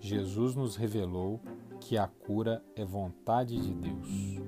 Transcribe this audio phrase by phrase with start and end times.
[0.00, 1.40] Jesus nos revelou
[1.78, 4.40] que a cura é vontade de Deus.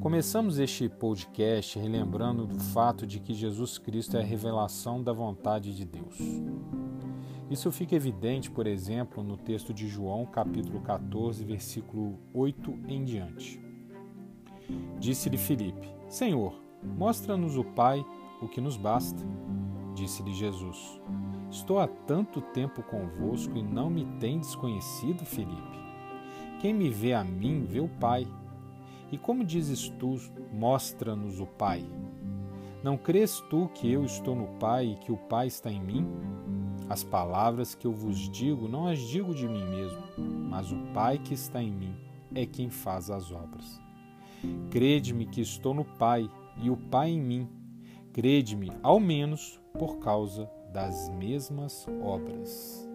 [0.00, 5.74] Começamos este podcast relembrando do fato de que Jesus Cristo é a revelação da vontade
[5.74, 6.16] de Deus.
[7.50, 13.60] Isso fica evidente, por exemplo, no texto de João, capítulo 14, versículo 8 em diante.
[14.98, 18.04] Disse-lhe Filipe: Senhor, mostra-nos o Pai,
[18.40, 19.22] o que nos basta.
[19.94, 21.00] Disse-lhe Jesus:
[21.54, 25.78] Estou há tanto tempo convosco e não me tendes conhecido, Filipe.
[26.60, 28.26] Quem me vê a mim, vê o Pai.
[29.12, 30.16] E como dizes tu,
[30.52, 31.84] mostra-nos o Pai?
[32.82, 36.08] Não crês tu que eu estou no Pai e que o Pai está em mim?
[36.88, 40.02] As palavras que eu vos digo, não as digo de mim mesmo,
[40.50, 41.94] mas o Pai que está em mim
[42.34, 43.80] é quem faz as obras.
[44.72, 46.28] Crede-me que estou no Pai
[46.60, 47.48] e o Pai em mim.
[48.12, 52.90] Crede-me, ao menos, por causa das mesmas obras.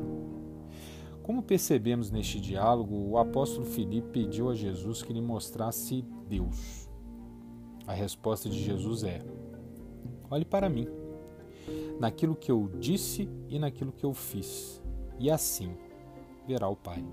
[1.23, 6.89] Como percebemos neste diálogo, o apóstolo Filipe pediu a Jesus que lhe mostrasse Deus.
[7.87, 9.21] A resposta de Jesus é:
[10.29, 10.87] Olhe para mim
[11.97, 14.81] naquilo que eu disse e naquilo que eu fiz,
[15.17, 15.71] e assim
[16.45, 17.03] verá o Pai.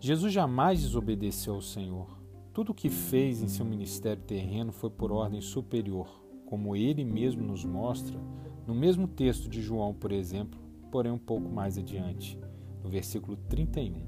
[0.00, 2.06] Jesus jamais desobedeceu ao Senhor.
[2.52, 6.08] Tudo o que fez em seu ministério terreno foi por ordem superior,
[6.46, 8.18] como ele mesmo nos mostra
[8.66, 10.58] no mesmo texto de João, por exemplo,
[10.90, 12.38] porém um pouco mais adiante,
[12.82, 14.02] no versículo 31.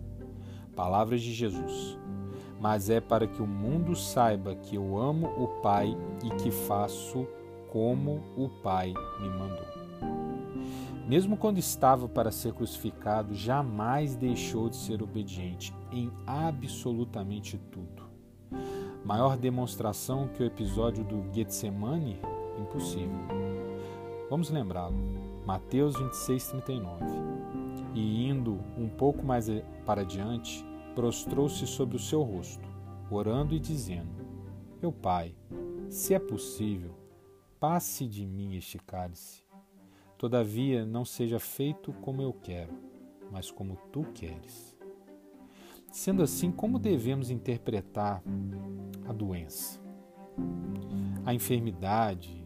[0.74, 1.98] Palavras de Jesus.
[2.60, 7.26] Mas é para que o mundo saiba que eu amo o Pai e que faço
[7.70, 9.66] como o Pai me mandou.
[11.06, 18.04] Mesmo quando estava para ser crucificado, jamais deixou de ser obediente em absolutamente tudo.
[19.04, 22.18] Maior demonstração que o episódio do Getsemane?
[22.58, 23.45] Impossível.
[24.28, 24.96] Vamos lembrá-lo.
[25.46, 27.04] Mateus 26, 39.
[27.94, 29.46] E indo um pouco mais
[29.84, 32.68] para diante, prostrou-se sobre o seu rosto,
[33.10, 34.10] orando e dizendo:
[34.82, 35.34] Meu Pai,
[35.88, 36.94] se é possível,
[37.60, 39.44] passe de mim este cálice.
[40.18, 42.72] Todavia, não seja feito como eu quero,
[43.30, 44.76] mas como tu queres.
[45.92, 48.22] Sendo assim, como devemos interpretar
[49.06, 49.80] a doença?
[51.24, 52.44] A enfermidade,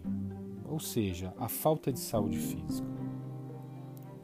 [0.71, 2.89] ou seja, a falta de saúde física.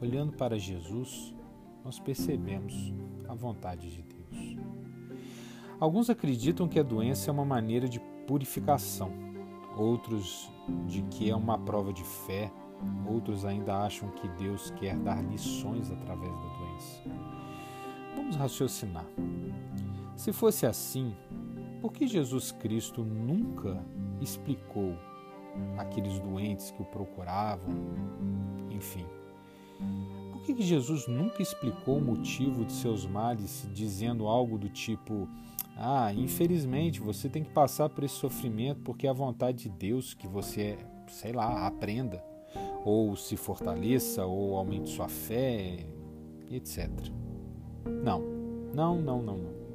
[0.01, 1.35] Olhando para Jesus,
[1.83, 2.93] nós percebemos
[3.27, 4.57] a vontade de Deus.
[5.79, 9.27] Alguns acreditam que a doença é uma maneira de purificação
[9.77, 10.51] outros
[10.87, 12.51] de que é uma prova de fé,
[13.07, 17.03] outros ainda acham que Deus quer dar lições através da doença.
[18.15, 19.05] Vamos raciocinar.
[20.15, 21.15] Se fosse assim,
[21.79, 23.85] por que Jesus Cristo nunca
[24.19, 24.97] explicou
[25.77, 27.73] aqueles doentes que o procuravam?
[28.69, 29.05] Enfim,
[30.31, 35.27] por que Jesus nunca explicou o motivo de seus males, dizendo algo do tipo:
[35.75, 40.13] ah, infelizmente você tem que passar por esse sofrimento porque é a vontade de Deus
[40.13, 42.23] que você, sei lá, aprenda,
[42.83, 45.85] ou se fortaleça, ou aumente sua fé,
[46.51, 46.89] etc.
[48.03, 48.21] Não,
[48.73, 49.66] não, não, não, não.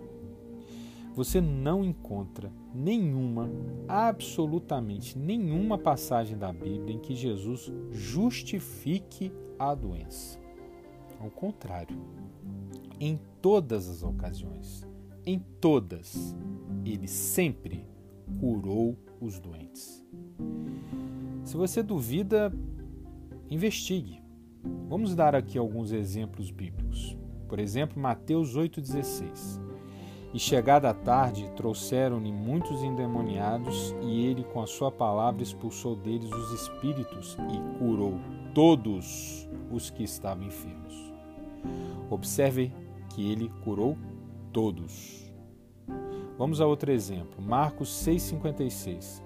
[1.15, 3.51] Você não encontra nenhuma,
[3.87, 10.41] absolutamente nenhuma passagem da Bíblia em que Jesus justifique a doença.
[11.21, 11.97] Ao contrário,
[12.99, 14.87] em todas as ocasiões,
[15.27, 16.35] em todas,
[16.85, 17.87] ele sempre
[18.41, 20.05] curou os doentes.
[21.45, 22.53] Se você duvida,
[23.51, 24.23] investigue.
[24.89, 27.17] Vamos dar aqui alguns exemplos bíblicos.
[27.49, 29.72] Por exemplo, Mateus 8,16.
[30.35, 36.33] E chegada a tarde, trouxeram-lhe muitos endemoniados, e ele, com a sua palavra, expulsou deles
[36.33, 38.15] os espíritos e curou
[38.55, 41.13] todos os que estavam enfermos.
[42.09, 42.73] Observe
[43.11, 43.97] que ele curou
[44.53, 45.31] todos.
[46.39, 49.23] Vamos a outro exemplo, Marcos 6,56.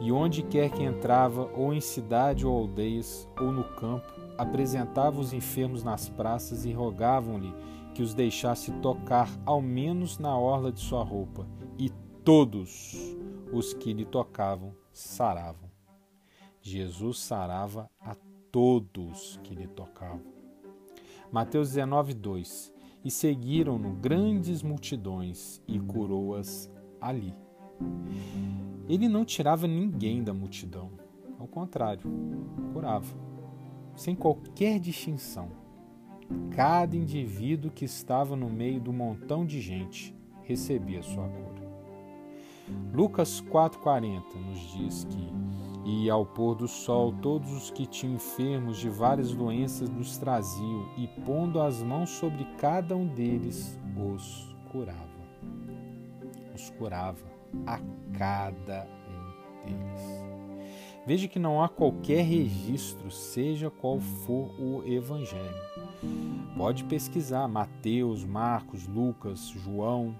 [0.00, 5.32] E onde quer que entrava, ou em cidade ou aldeias, ou no campo, apresentava os
[5.32, 7.52] enfermos nas praças e rogavam-lhe
[7.98, 11.90] que os deixasse tocar ao menos na orla de sua roupa, e
[12.22, 12.96] todos
[13.52, 15.68] os que lhe tocavam saravam.
[16.62, 18.14] Jesus sarava a
[18.52, 20.22] todos que lhe tocavam.
[21.32, 22.72] Mateus 19, 2
[23.04, 27.34] e seguiram-no grandes multidões e curou-as ali.
[28.88, 30.92] Ele não tirava ninguém da multidão,
[31.36, 32.08] ao contrário,
[32.72, 33.12] curava,
[33.96, 35.50] sem qualquer distinção.
[36.54, 41.68] Cada indivíduo que estava no meio do montão de gente recebia sua cura.
[42.92, 45.32] Lucas 4,40 nos diz que,
[45.84, 50.86] e ao pôr do sol, todos os que tinham enfermos de várias doenças nos traziam,
[50.96, 55.08] e pondo as mãos sobre cada um deles, os curava.
[56.54, 57.24] Os curava
[57.66, 57.80] a
[58.12, 60.28] cada um deles.
[61.06, 65.77] Veja que não há qualquer registro, seja qual for o evangelho.
[66.56, 70.14] Pode pesquisar Mateus, Marcos, Lucas, João.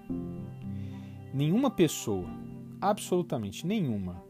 [1.33, 2.27] Nenhuma pessoa
[2.81, 4.23] absolutamente nenhuma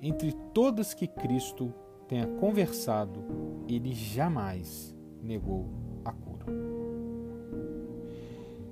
[0.00, 1.72] entre todas que Cristo
[2.06, 3.20] tenha conversado,
[3.68, 5.68] ele jamais negou
[6.04, 6.46] a cura.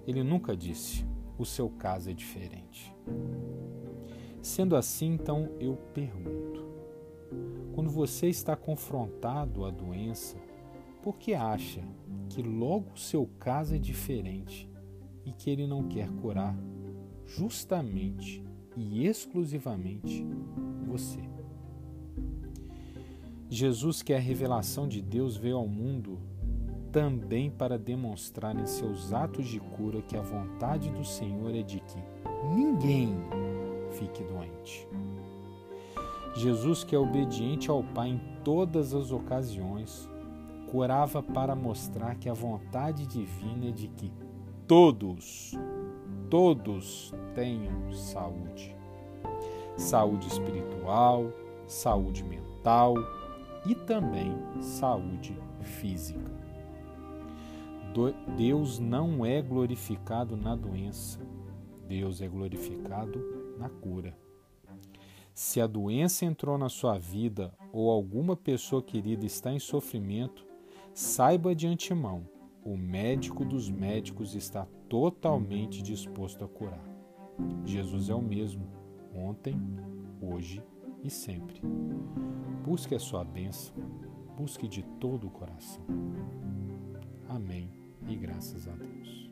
[0.06, 1.04] Ele nunca disse:
[1.36, 2.94] o seu caso é diferente.
[4.40, 6.64] Sendo assim, então eu pergunto:
[7.74, 10.36] quando você está confrontado à doença,
[11.06, 11.84] por que acha
[12.28, 14.68] que logo seu caso é diferente
[15.24, 16.58] e que ele não quer curar
[17.24, 18.44] justamente
[18.76, 20.26] e exclusivamente
[20.84, 21.20] você.
[23.48, 26.18] Jesus, que é a revelação de Deus, veio ao mundo
[26.90, 31.78] também para demonstrar em seus atos de cura que a vontade do Senhor é de
[31.78, 32.02] que
[32.52, 33.14] ninguém
[33.92, 34.88] fique doente.
[36.34, 40.10] Jesus, que é obediente ao Pai em todas as ocasiões,
[40.70, 44.12] curava para mostrar que a vontade divina é de que
[44.66, 45.54] todos
[46.28, 48.74] todos tenham saúde.
[49.76, 51.32] Saúde espiritual,
[51.66, 52.94] saúde mental
[53.66, 56.34] e também saúde física.
[58.36, 61.18] Deus não é glorificado na doença,
[61.88, 63.18] Deus é glorificado
[63.58, 64.16] na cura.
[65.32, 70.45] Se a doença entrou na sua vida ou alguma pessoa querida está em sofrimento,
[70.96, 72.26] saiba de antemão
[72.64, 76.82] o médico dos médicos está totalmente disposto a curar.
[77.66, 78.66] Jesus é o mesmo,
[79.14, 79.60] ontem,
[80.22, 80.60] hoje
[81.04, 81.60] e sempre.
[82.64, 83.76] Busque a sua bênção,
[84.38, 85.84] busque de todo o coração.
[87.28, 87.70] Amém
[88.08, 89.30] e graças a Deus.